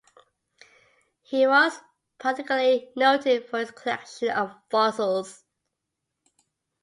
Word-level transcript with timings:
He 1.21 1.45
was 1.45 1.79
particularly 2.17 2.89
noted 2.95 3.45
for 3.47 3.59
his 3.59 3.69
collection 3.69 4.31
of 4.31 4.51
fossils. 4.71 5.43